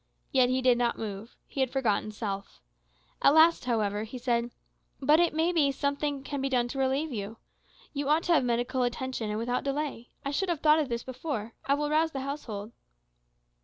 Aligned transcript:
Yet 0.31 0.49
he 0.49 0.63
did 0.63 0.79
not 0.79 0.97
move 0.97 1.35
he 1.45 1.59
had 1.59 1.69
forgotten 1.69 2.11
self. 2.11 2.59
At 3.21 3.35
last, 3.35 3.65
however, 3.65 4.01
he 4.03 4.17
said, 4.17 4.49
"But 4.99 5.19
it 5.19 5.31
may 5.31 5.51
be 5.51 5.71
something 5.71 6.23
can 6.23 6.41
be 6.41 6.49
done 6.49 6.67
to 6.69 6.79
relieve 6.79 7.11
you. 7.11 7.37
You 7.93 8.09
ought 8.09 8.23
to 8.23 8.33
have 8.33 8.43
medical 8.43 8.83
aid 8.83 8.97
without 9.35 9.63
delay. 9.63 10.09
I 10.25 10.31
should 10.31 10.49
have 10.49 10.61
thought 10.61 10.79
of 10.79 10.89
this 10.89 11.03
before. 11.03 11.53
I 11.65 11.75
will 11.75 11.91
rouse 11.91 12.13
the 12.13 12.21
household." 12.21 12.71